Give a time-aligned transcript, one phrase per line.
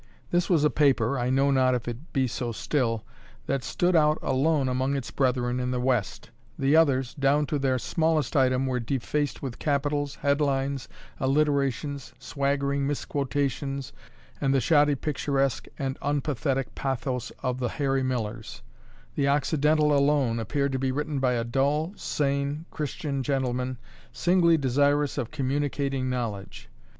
[0.31, 3.03] This was a paper (I know not if it be so still)
[3.45, 7.77] that stood out alone among its brethren in the West; the others, down to their
[7.77, 13.93] smallest item, were defaced with capitals, head lines, alliterations, swaggering misquotations,
[14.41, 18.63] and the shoddy picturesque and unpathetic pathos of the Harry Millers:
[19.13, 23.77] the Occidental alone appeared to be written by a dull, sane, Christian gentleman,
[24.11, 26.69] singly desirous of communicating knowledge.